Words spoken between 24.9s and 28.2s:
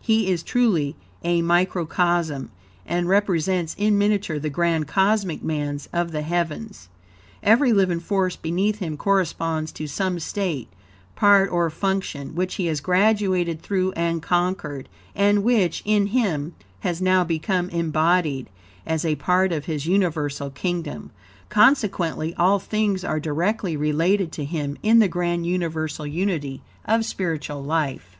the grand universal unity of spiritual life.